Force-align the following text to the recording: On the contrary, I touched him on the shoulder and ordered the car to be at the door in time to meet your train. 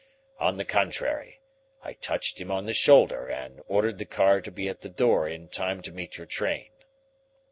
On 0.39 0.57
the 0.57 0.65
contrary, 0.65 1.41
I 1.83 1.93
touched 1.93 2.41
him 2.41 2.49
on 2.49 2.65
the 2.65 2.73
shoulder 2.73 3.27
and 3.29 3.61
ordered 3.67 3.99
the 3.99 4.05
car 4.05 4.41
to 4.41 4.49
be 4.49 4.67
at 4.67 4.81
the 4.81 4.89
door 4.89 5.27
in 5.27 5.47
time 5.47 5.79
to 5.83 5.91
meet 5.91 6.17
your 6.17 6.25
train. 6.25 6.71